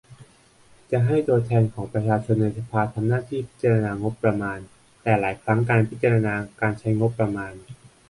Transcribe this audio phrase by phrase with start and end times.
[0.91, 4.57] จะให้ตัวแทนของประชาชนในสภา ทำหน้าที่พิจารณางบประมาณ
[5.03, 7.53] แต่หลายครั้งการพิจารณาการใช้งบประมาณ